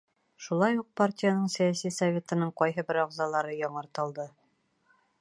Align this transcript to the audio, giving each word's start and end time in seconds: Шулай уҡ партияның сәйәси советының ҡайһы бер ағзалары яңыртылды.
Шулай 0.45 0.79
уҡ 0.83 0.87
партияның 1.01 1.43
сәйәси 1.57 1.93
советының 1.99 2.57
ҡайһы 2.63 2.87
бер 2.91 3.01
ағзалары 3.05 3.57
яңыртылды. 3.63 4.31